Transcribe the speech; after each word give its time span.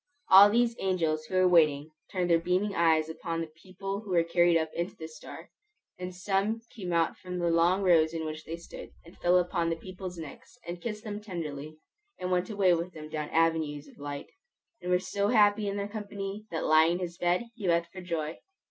All 0.29 0.49
these 0.49 0.75
angels 0.79 1.25
who 1.25 1.35
were 1.35 1.47
waiting 1.47 1.91
turned 2.11 2.27
their 2.31 2.39
beaming 2.39 2.73
eyes 2.73 3.07
upon 3.07 3.39
the 3.39 3.51
people 3.61 3.99
who 4.01 4.09
were 4.09 4.23
carried 4.23 4.57
up 4.57 4.73
into 4.73 4.95
the 4.95 5.07
star; 5.07 5.51
and 5.99 6.11
some 6.15 6.59
came 6.71 6.91
out 6.91 7.17
from 7.17 7.37
the 7.37 7.51
long 7.51 7.83
rows 7.83 8.11
in 8.11 8.25
which 8.25 8.43
they 8.43 8.57
stood, 8.57 8.89
and 9.05 9.15
fell 9.19 9.37
upon 9.37 9.69
the 9.69 9.75
people's 9.75 10.17
necks, 10.17 10.57
and 10.65 10.81
kissed 10.81 11.03
them 11.03 11.21
tenderly, 11.21 11.77
and 12.17 12.31
went 12.31 12.49
away 12.49 12.73
with 12.73 12.93
them 12.93 13.09
down 13.09 13.29
avenues 13.29 13.87
of 13.87 13.99
light, 13.99 14.31
and 14.81 14.89
were 14.89 14.97
so 14.97 15.27
happy 15.27 15.67
in 15.67 15.77
their 15.77 15.87
company, 15.87 16.47
that 16.49 16.65
lying 16.65 16.93
in 16.93 16.99
his 17.01 17.19
bed 17.19 17.43
he 17.53 17.67
wept 17.67 17.89
for 17.91 18.01
joy. 18.01 18.39